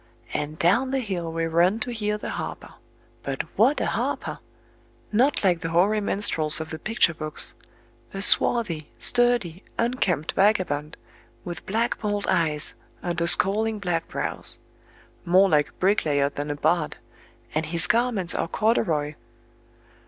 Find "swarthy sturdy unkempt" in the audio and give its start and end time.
8.23-10.31